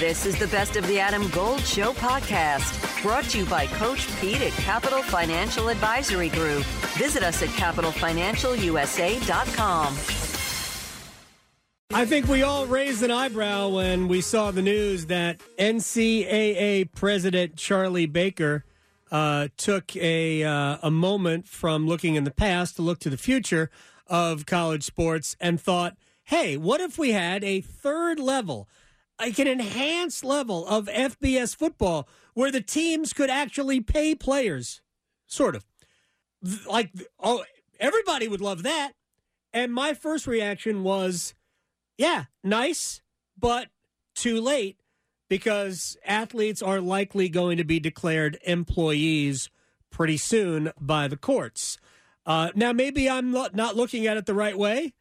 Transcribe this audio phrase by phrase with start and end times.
[0.00, 4.08] This is the Best of the Adam Gold Show podcast, brought to you by Coach
[4.18, 6.64] Pete at Capital Financial Advisory Group.
[6.96, 9.92] Visit us at capitalfinancialusa.com.
[11.92, 17.56] I think we all raised an eyebrow when we saw the news that NCAA President
[17.56, 18.64] Charlie Baker
[19.10, 23.18] uh, took a uh, a moment from looking in the past to look to the
[23.18, 23.70] future
[24.06, 25.94] of college sports and thought,
[26.24, 28.66] "Hey, what if we had a third level,
[29.20, 34.80] like an enhanced level of FBS football, where the teams could actually pay players,
[35.26, 35.64] sort of
[36.68, 37.44] like oh,
[37.78, 38.92] everybody would love that."
[39.52, 41.34] And my first reaction was
[42.00, 43.02] yeah, nice,
[43.38, 43.68] but
[44.14, 44.80] too late
[45.28, 49.50] because athletes are likely going to be declared employees
[49.90, 51.78] pretty soon by the courts.
[52.24, 54.94] Uh, now, maybe I'm not, not looking at it the right way.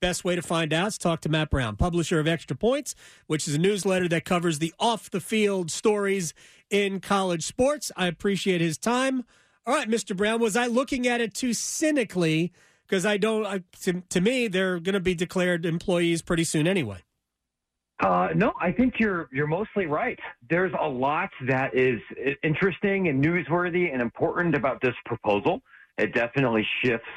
[0.00, 2.94] Best way to find out is talk to Matt Brown, publisher of Extra Points,
[3.26, 6.34] which is a newsletter that covers the off the field stories
[6.70, 7.90] in college sports.
[7.96, 9.24] I appreciate his time.
[9.66, 10.16] All right, Mr.
[10.16, 12.52] Brown, was I looking at it too cynically?
[12.86, 13.46] because I don't.
[13.46, 16.98] I, to, to me, they're going to be declared employees pretty soon anyway.
[18.00, 20.18] Uh, no, I think you're you're mostly right.
[20.50, 22.00] There's a lot that is
[22.42, 25.60] interesting and newsworthy and important about this proposal.
[25.98, 27.08] It definitely shifts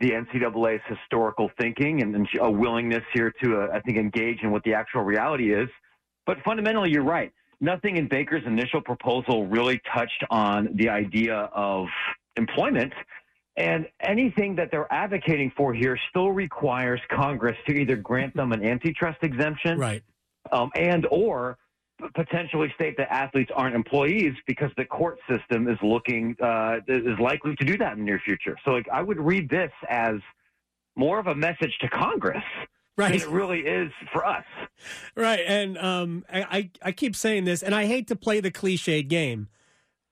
[0.00, 4.62] the NCAA's historical thinking and a willingness here to, uh, I think, engage in what
[4.64, 5.68] the actual reality is.
[6.26, 7.32] But fundamentally, you're right.
[7.60, 11.86] Nothing in Baker's initial proposal really touched on the idea of
[12.36, 12.92] employment
[13.56, 18.62] and anything that they're advocating for here still requires Congress to either grant them an
[18.62, 20.02] antitrust exemption, right,
[20.52, 21.56] um, and or
[22.14, 27.56] potentially state that athletes aren't employees because the court system is looking uh, is likely
[27.56, 28.56] to do that in the near future.
[28.64, 30.16] So, like, I would read this as
[30.94, 32.44] more of a message to Congress.
[32.98, 33.20] Right.
[33.20, 34.46] Than it really is for us.
[35.14, 35.40] Right.
[35.46, 39.48] And um, I, I keep saying this, and I hate to play the cliched game,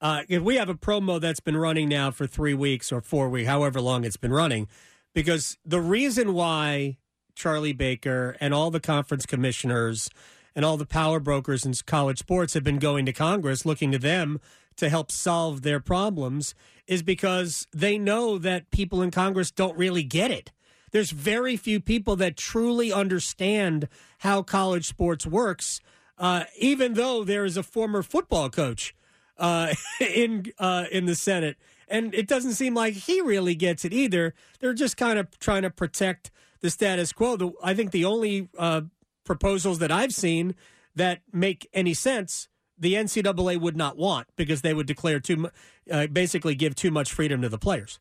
[0.03, 3.31] uh, if we have a promo that's been running now for three weeks or four
[3.31, 4.69] weeks, however long it's been running,
[5.15, 6.99] because the reason why
[7.35, 10.11] Charlie Baker and all the conference commissioners
[10.55, 13.99] and all the power brokers in college sports have been going to Congress looking to
[13.99, 14.41] them
[14.77, 16.55] to help solve their problems
[16.87, 20.53] is because they know that people in Congress don't really get it.
[20.91, 23.89] There's very few people that truly understand
[24.19, 25.81] how college sports works,
[26.19, 28.95] uh, even though there is a former football coach
[29.39, 31.57] uh, in uh, in the Senate,
[31.89, 34.35] and it doesn't seem like he really gets it either.
[34.61, 37.37] They're just kind of trying to protect the status quo.
[37.37, 38.83] The, I think the only uh,
[39.25, 40.55] proposals that I've seen
[40.95, 42.49] that make any sense,
[42.79, 45.51] the NCAA would not want because they would declare too,
[45.91, 48.01] uh, basically give too much freedom to the players.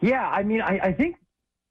[0.00, 1.16] Yeah, I mean, I, I think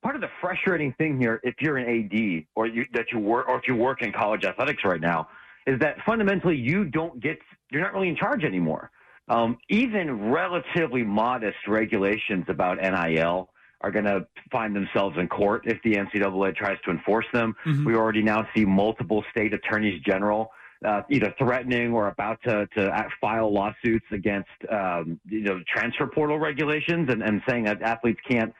[0.04, 3.48] part of the frustrating thing here, if you're an AD or you, that you work,
[3.48, 5.28] or if you work in college athletics right now,
[5.66, 7.38] is that fundamentally you don't get,
[7.72, 8.92] you're not really in charge anymore.
[9.30, 13.50] Um, even relatively modest regulations about NIL
[13.82, 17.56] are going to find themselves in court if the NCAA tries to enforce them.
[17.66, 17.86] Mm-hmm.
[17.86, 20.52] We already now see multiple state attorneys general
[20.86, 26.40] uh, either threatening or about to, to file lawsuits against um, you know transfer portal
[26.40, 28.54] regulations and, and saying that athletes can't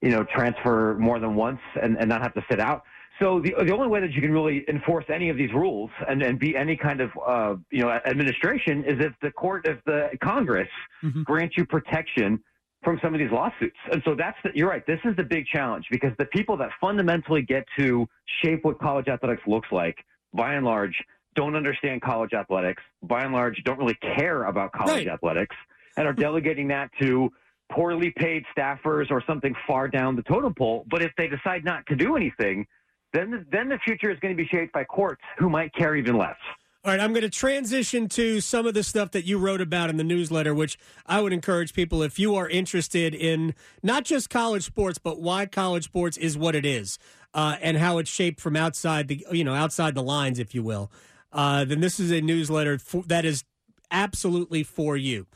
[0.00, 2.82] you know transfer more than once and, and not have to sit out.
[3.20, 6.22] So the the only way that you can really enforce any of these rules and,
[6.22, 10.10] and be any kind of uh, you know administration is if the court, if the
[10.22, 10.68] Congress
[11.02, 11.22] mm-hmm.
[11.22, 12.40] grants you protection
[12.84, 13.76] from some of these lawsuits.
[13.90, 14.86] And so that's the, you're right.
[14.86, 18.06] This is the big challenge because the people that fundamentally get to
[18.42, 19.96] shape what college athletics looks like,
[20.32, 20.94] by and large,
[21.34, 22.82] don't understand college athletics.
[23.02, 25.08] By and large, don't really care about college right.
[25.08, 25.56] athletics
[25.96, 27.30] and are delegating that to
[27.72, 30.84] poorly paid staffers or something far down the totem pole.
[30.90, 32.66] But if they decide not to do anything
[33.14, 35.96] then the, then the future is going to be shaped by courts who might care
[35.96, 36.36] even less.
[36.84, 39.88] All right, I'm going to transition to some of the stuff that you wrote about
[39.88, 44.28] in the newsletter, which I would encourage people if you are interested in not just
[44.28, 46.98] college sports, but why college sports is what it is,
[47.32, 50.62] uh, and how it's shaped from outside the you know outside the lines, if you
[50.62, 50.92] will.
[51.32, 53.44] Uh, then this is a newsletter for, that is
[53.90, 55.26] absolutely for you.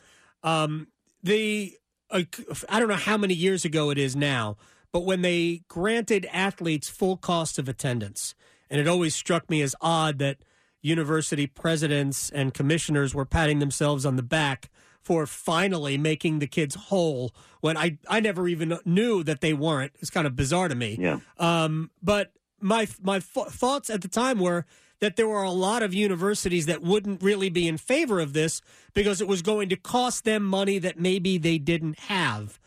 [0.43, 0.89] Um,
[1.23, 1.75] the
[2.11, 2.23] uh,
[2.69, 4.55] I don't know how many years ago it is now
[4.91, 8.33] but when they granted athletes full cost of attendance,
[8.69, 10.37] and it always struck me as odd that
[10.81, 14.69] university presidents and commissioners were patting themselves on the back
[15.01, 19.93] for finally making the kids whole when I, I never even knew that they weren't.
[19.99, 20.97] It's kind of bizarre to me.
[20.99, 21.19] Yeah.
[21.37, 22.31] Um, but
[22.61, 24.65] my my f- thoughts at the time were
[24.99, 28.61] that there were a lot of universities that wouldn't really be in favor of this
[28.93, 32.59] because it was going to cost them money that maybe they didn't have.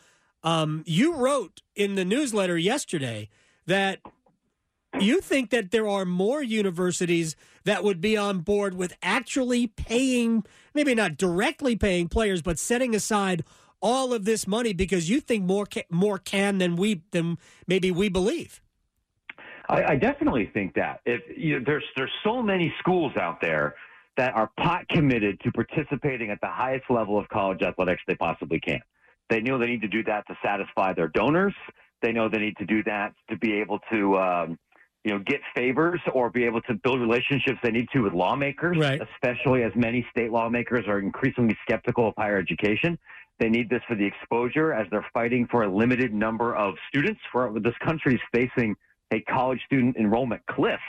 [0.42, 3.28] Um, you wrote in the newsletter yesterday
[3.66, 4.00] that
[5.00, 10.44] you think that there are more universities that would be on board with actually paying,
[10.74, 13.44] maybe not directly paying players, but setting aside
[13.80, 17.90] all of this money because you think more can, more can than we than maybe
[17.90, 18.60] we believe.
[19.68, 23.74] I, I definitely think that if you know, there's there's so many schools out there
[24.16, 28.60] that are pot committed to participating at the highest level of college athletics they possibly
[28.60, 28.80] can.
[29.30, 31.54] They know they need to do that to satisfy their donors.
[32.02, 34.58] They know they need to do that to be able to, um,
[35.04, 38.76] you know, get favors or be able to build relationships they need to with lawmakers,
[38.78, 39.00] right.
[39.14, 42.98] especially as many state lawmakers are increasingly skeptical of higher education.
[43.40, 47.20] They need this for the exposure as they're fighting for a limited number of students.
[47.32, 48.76] For this country is facing
[49.12, 50.80] a college student enrollment cliff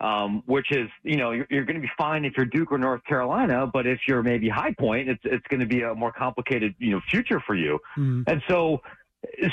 [0.00, 2.78] um, which is, you know, you're, you're going to be fine if you're Duke or
[2.78, 6.12] North Carolina, but if you're maybe High Point, it's it's going to be a more
[6.12, 7.80] complicated, you know, future for you.
[7.96, 8.24] Mm.
[8.28, 8.80] And so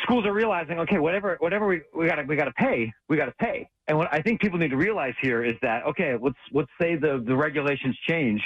[0.03, 3.17] schools are realizing, okay, whatever whatever we we got to we got to pay, we
[3.17, 3.67] got to pay.
[3.87, 6.95] And what I think people need to realize here is that, okay, let's let's say
[6.95, 8.41] the the regulations change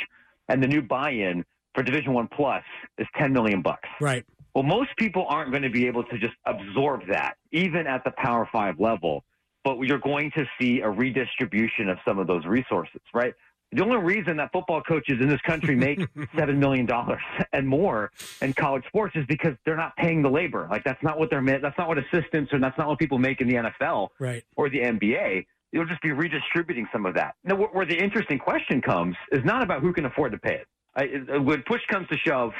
[0.47, 1.43] and the new buy-in
[1.75, 2.63] for Division One plus
[2.97, 3.87] is 10 million bucks.
[4.01, 4.25] Right.
[4.55, 8.11] Well, most people aren't going to be able to just absorb that, even at the
[8.17, 9.23] Power Five level
[9.63, 13.33] but you're going to see a redistribution of some of those resources, right?
[13.71, 15.99] The only reason that football coaches in this country make
[16.35, 17.21] seven million dollars
[17.53, 18.11] and more
[18.41, 20.67] in college sports is because they're not paying the labor.
[20.69, 21.61] Like that's not what they're meant.
[21.61, 24.43] that's not what assistants or that's not what people make in the NFL right.
[24.55, 25.45] or the NBA.
[25.71, 27.35] You'll just be redistributing some of that.
[27.43, 30.67] Now, where the interesting question comes is not about who can afford to pay it.
[30.95, 32.53] I, when push comes to shove,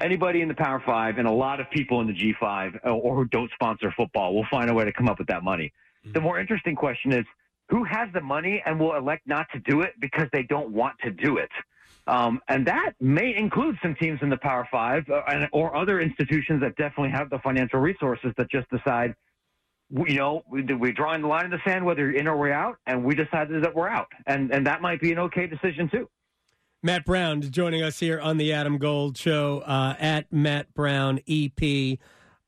[0.00, 3.16] anybody in the Power Five and a lot of people in the G5 uh, or
[3.16, 5.72] who don't sponsor football will find a way to come up with that money.
[6.04, 6.12] Hmm.
[6.12, 7.24] The more interesting question is
[7.68, 10.94] who has the money and will elect not to do it because they don't want
[11.02, 11.50] to do it.
[12.06, 16.00] Um, and that may include some teams in the Power Five uh, and, or other
[16.00, 19.14] institutions that definitely have the financial resources that just decide,
[19.90, 22.52] you know, we, we're drawing the line in the sand whether you're in or we're
[22.52, 24.06] out, and we decided that we're out.
[24.26, 26.08] And, and that might be an okay decision, too.
[26.82, 31.98] Matt Brown joining us here on the Adam Gold Show uh, at Matt Brown EP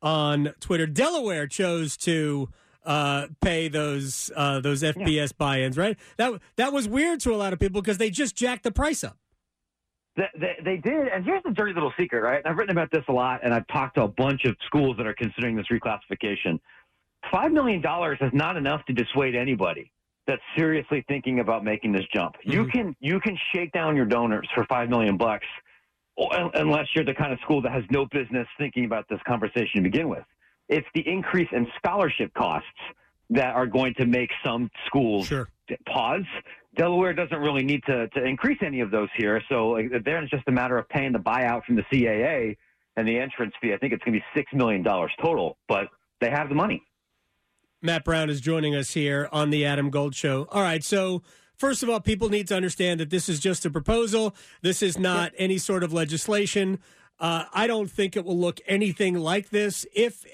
[0.00, 0.86] on Twitter.
[0.86, 2.48] Delaware chose to
[2.88, 5.26] uh, pay those uh, those FBS yeah.
[5.36, 5.96] buy-ins, right?
[6.16, 9.04] That that was weird to a lot of people because they just jacked the price
[9.04, 9.18] up.
[10.16, 12.42] They, they, they, did, and here's the dirty little secret, right?
[12.44, 15.06] I've written about this a lot, and I've talked to a bunch of schools that
[15.06, 16.58] are considering this reclassification.
[17.30, 19.92] Five million dollars is not enough to dissuade anybody
[20.26, 22.36] that's seriously thinking about making this jump.
[22.36, 22.50] Mm-hmm.
[22.50, 25.46] You can you can shake down your donors for five million bucks,
[26.54, 29.82] unless you're the kind of school that has no business thinking about this conversation to
[29.82, 30.24] begin with.
[30.68, 32.66] It's the increase in scholarship costs
[33.30, 35.48] that are going to make some schools sure.
[35.86, 36.24] pause.
[36.76, 39.42] Delaware doesn't really need to, to increase any of those here.
[39.48, 42.56] So like, there it's just a matter of paying the buyout from the CAA
[42.96, 43.72] and the entrance fee.
[43.72, 44.84] I think it's going to be $6 million
[45.20, 45.88] total, but
[46.20, 46.82] they have the money.
[47.80, 50.48] Matt Brown is joining us here on the Adam Gold Show.
[50.50, 50.82] All right.
[50.82, 51.22] So,
[51.56, 54.34] first of all, people need to understand that this is just a proposal.
[54.62, 56.80] This is not any sort of legislation.
[57.20, 59.86] Uh, I don't think it will look anything like this.
[59.94, 60.24] If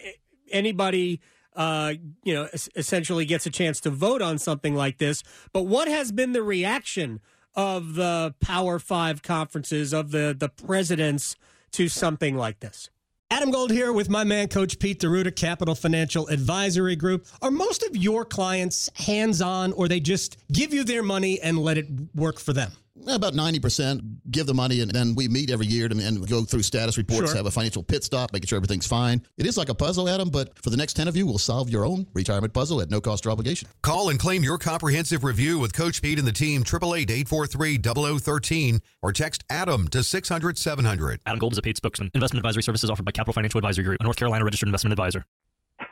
[0.55, 1.21] anybody
[1.57, 5.23] uh, you know, essentially gets a chance to vote on something like this.
[5.53, 7.21] But what has been the reaction
[7.55, 11.37] of the Power Five conferences of the the presidents
[11.73, 12.91] to something like this?
[13.31, 17.27] Adam Gold here with my man, Coach Pete D'Arruda, Capital Financial Advisory Group.
[17.43, 21.59] Are most of your clients hands on, or they just give you their money and
[21.59, 22.73] let it work for them?
[23.09, 26.63] About 90% give the money, and then we meet every year to, and, go through
[26.63, 27.37] status reports, sure.
[27.37, 29.21] have a financial pit stop, making sure everything's fine.
[29.37, 31.69] It is like a puzzle, Adam, but for the next 10 of you, we'll solve
[31.69, 33.69] your own retirement puzzle at no cost or obligation.
[33.83, 37.79] Call and claim your comprehensive review with Coach Pete and the team, 888 843
[38.21, 41.21] 0013, or text Adam to 600 700.
[41.27, 42.13] Adam Gold is a paid spokesman.
[42.15, 45.25] Investment advisory services offered by Capital Financial Advisory Group, a North Carolina registered investment advisor.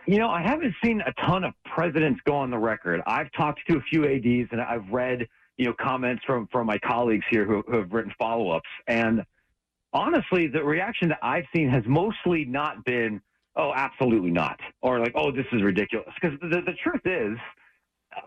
[0.06, 3.00] You know, I haven't seen a ton of presidents go on the record.
[3.06, 6.78] I've talked to a few ADs and I've read you know, comments from, from my
[6.78, 8.68] colleagues here who, who have written follow ups.
[8.86, 9.22] And
[9.92, 13.20] honestly, the reaction that I've seen has mostly not been,
[13.56, 16.08] oh, absolutely not, or like, oh, this is ridiculous.
[16.20, 17.38] Because the, the truth is,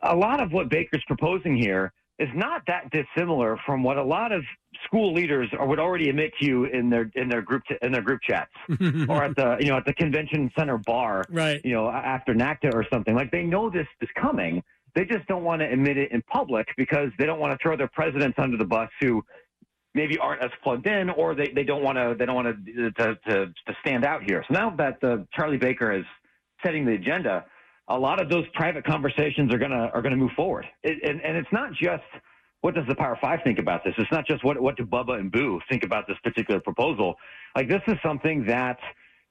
[0.04, 4.32] a lot of what Baker's proposing here is not that dissimilar from what a lot
[4.32, 4.42] of
[4.86, 8.22] school leaders would already admit to you in their in their group in their group
[8.22, 8.52] chats
[9.10, 12.74] or at the you know at the convention center bar right you know after NACDA
[12.74, 14.64] or something like they know this is coming
[14.96, 17.76] they just don't want to admit it in public because they don't want to throw
[17.76, 19.24] their presidents under the bus who
[19.94, 22.92] maybe aren't as plugged in or they, they don't want to they don't want to,
[22.92, 24.44] to to to stand out here.
[24.48, 26.06] So now that uh, Charlie Baker is
[26.64, 27.46] setting the agenda,
[27.88, 30.66] a lot of those private conversations are gonna are gonna move forward.
[30.84, 32.04] It, and and it's not just
[32.62, 33.94] what does the Power Five think about this.
[33.98, 37.16] It's not just what what do Bubba and Boo think about this particular proposal.
[37.56, 38.78] Like this is something that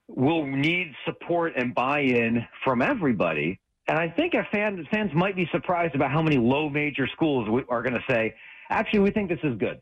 [0.09, 5.95] will need support and buy-in from everybody And I think fans fans might be surprised
[5.95, 8.35] about how many low major schools are going to say,
[8.71, 9.81] actually, we think this is good.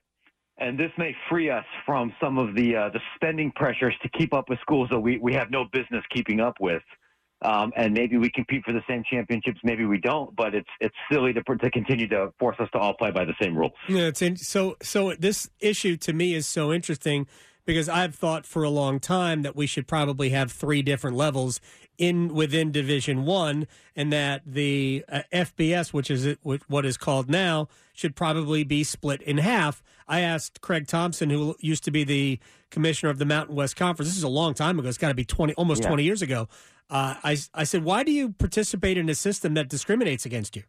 [0.59, 4.35] And this may free us from some of the uh, the spending pressures to keep
[4.35, 6.83] up with schools that we, we have no business keeping up with.
[7.45, 10.35] Um, and maybe we compete for the same championships, maybe we don't.
[10.37, 13.35] But it's it's silly to to continue to force us to all play by the
[13.41, 13.73] same rules.
[13.89, 15.15] Yeah, it's in, so so.
[15.15, 17.27] This issue to me is so interesting
[17.65, 21.61] because I've thought for a long time that we should probably have three different levels
[21.99, 27.69] in within Division One, and that the uh, FBS, which is what is called now,
[27.93, 29.83] should probably be split in half.
[30.09, 32.39] I asked Craig Thompson, who used to be the
[32.71, 34.09] commissioner of the Mountain West Conference.
[34.09, 34.89] This is a long time ago.
[34.89, 35.89] It's got to be twenty, almost yeah.
[35.89, 36.49] twenty years ago.
[36.91, 40.65] Uh, I I said, why do you participate in a system that discriminates against you?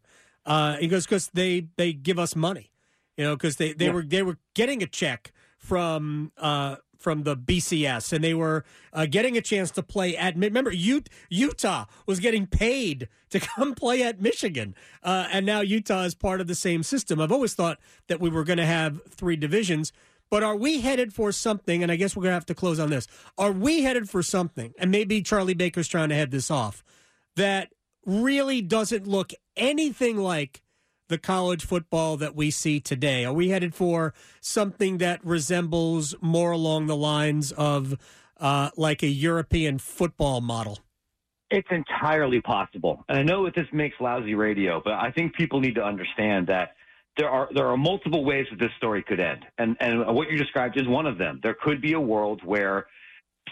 [0.45, 2.71] Uh, he goes, because they they give us money,
[3.17, 3.91] you know, because they they yeah.
[3.91, 9.05] were they were getting a check from uh, from the BCS, and they were uh,
[9.05, 10.35] getting a chance to play at.
[10.37, 16.15] Remember, Utah was getting paid to come play at Michigan, uh, and now Utah is
[16.15, 17.19] part of the same system.
[17.19, 19.91] I've always thought that we were going to have three divisions,
[20.29, 21.83] but are we headed for something?
[21.83, 23.07] And I guess we're going to have to close on this.
[23.37, 24.73] Are we headed for something?
[24.79, 26.83] And maybe Charlie Baker's trying to head this off
[27.35, 27.69] that
[28.05, 30.61] really doesn't look anything like
[31.09, 33.25] the college football that we see today?
[33.25, 37.97] Are we headed for something that resembles more along the lines of
[38.39, 40.79] uh, like a European football model?
[41.49, 43.05] It's entirely possible.
[43.07, 46.47] And I know that this makes lousy radio, but I think people need to understand
[46.47, 46.75] that
[47.15, 49.45] there are there are multiple ways that this story could end.
[49.57, 51.39] And and what you described is one of them.
[51.43, 52.87] There could be a world where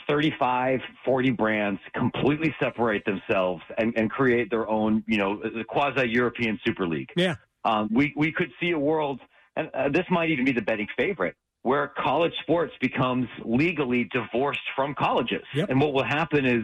[0.07, 6.07] 35, 40 brands completely separate themselves and, and create their own, you know, the quasi
[6.09, 7.09] European Super League.
[7.15, 7.35] Yeah.
[7.63, 9.19] Um, we, we could see a world,
[9.55, 14.59] and uh, this might even be the betting favorite, where college sports becomes legally divorced
[14.75, 15.43] from colleges.
[15.53, 15.69] Yep.
[15.69, 16.63] And what will happen is,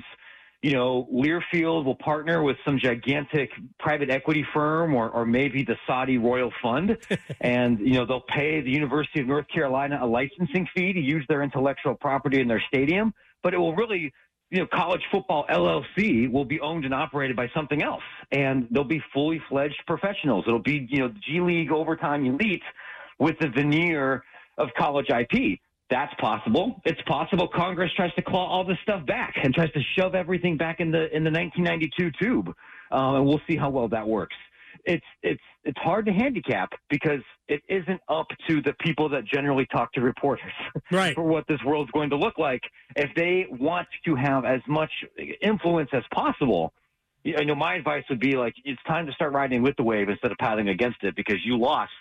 [0.61, 5.75] you know, Learfield will partner with some gigantic private equity firm or, or maybe the
[5.85, 6.97] Saudi Royal Fund.
[7.41, 11.25] and, you know, they'll pay the University of North Carolina a licensing fee to use
[11.29, 13.13] their intellectual property in their stadium.
[13.43, 14.11] But it will really
[14.49, 18.85] you know, college football LLC will be owned and operated by something else, and they'll
[18.85, 20.45] be fully fledged professionals.
[20.47, 22.63] It'll be, you know, G League overtime elite
[23.19, 24.23] with the veneer
[24.57, 25.59] of college IP.
[25.89, 26.81] That's possible.
[26.85, 30.57] It's possible Congress tries to claw all this stuff back and tries to shove everything
[30.57, 32.49] back in the in the 1992 tube,
[32.91, 34.35] uh, and we'll see how well that works
[34.87, 39.65] it's it's it's hard to handicap because it isn't up to the people that generally
[39.67, 40.51] talk to reporters
[40.91, 41.13] right.
[41.13, 42.61] for what this world's going to look like.
[42.95, 44.91] If they want to have as much
[45.41, 46.73] influence as possible,
[47.23, 50.09] you know, my advice would be like it's time to start riding with the wave
[50.09, 51.91] instead of paddling against it because you lost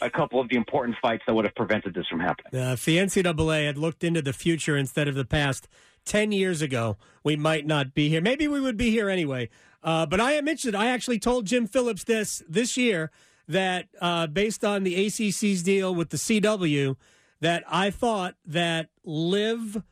[0.00, 2.60] a couple of the important fights that would have prevented this from happening.
[2.60, 5.68] Uh, if the NCAA had looked into the future instead of the past
[6.04, 8.20] 10 years ago, we might not be here.
[8.20, 9.48] Maybe we would be here anyway.
[9.82, 10.74] Uh, but I am interested.
[10.74, 13.10] I actually told Jim Phillips this this year
[13.46, 16.96] that uh, based on the ACC's deal with the CW,
[17.40, 19.82] that I thought that live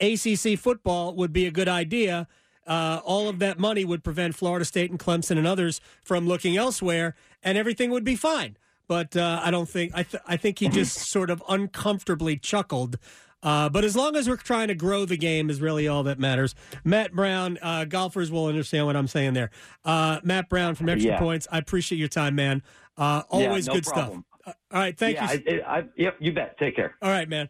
[0.00, 2.28] ACC football would be a good idea.
[2.66, 6.58] Uh, all of that money would prevent Florida State and Clemson and others from looking
[6.58, 8.58] elsewhere, and everything would be fine.
[8.90, 12.98] But uh, I don't think I, th- I think he just sort of uncomfortably chuckled
[13.42, 16.18] uh, but as long as we're trying to grow the game is really all that
[16.18, 16.54] matters.
[16.84, 19.50] Matt Brown, uh, golfers will understand what I'm saying there.
[19.84, 21.18] Uh, Matt Brown from Extra yeah.
[21.18, 22.62] Points, I appreciate your time, man.
[22.96, 24.24] Uh, always yeah, no good problem.
[24.42, 24.56] stuff.
[24.70, 25.62] Uh, all right, thank yeah, you.
[25.62, 26.58] I, I, yep, you bet.
[26.58, 26.96] Take care.
[27.00, 27.48] All right, man.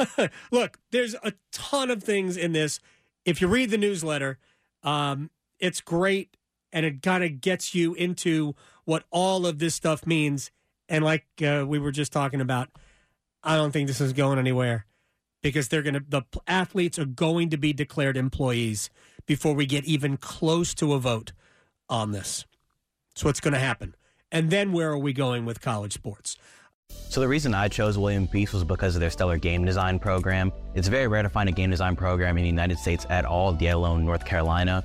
[0.50, 2.80] Look, there's a ton of things in this.
[3.24, 4.38] If you read the newsletter,
[4.82, 6.36] um, it's great,
[6.72, 8.54] and it kind of gets you into
[8.84, 10.50] what all of this stuff means.
[10.90, 12.68] And like uh, we were just talking about,
[13.42, 14.84] I don't think this is going anywhere
[15.40, 18.90] because they're going to the athletes are going to be declared employees
[19.24, 21.32] before we get even close to a vote
[21.88, 22.44] on this.
[23.14, 23.94] So what's going to happen?
[24.32, 26.36] And then where are we going with college sports?
[27.08, 30.52] So the reason I chose William Peace was because of their stellar game design program.
[30.74, 33.52] It's very rare to find a game design program in the United States at all,
[33.52, 34.84] let alone North Carolina